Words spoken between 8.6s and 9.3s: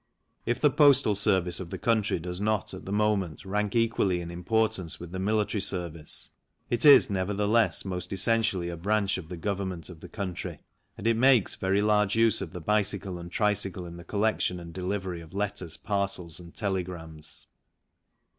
a branch of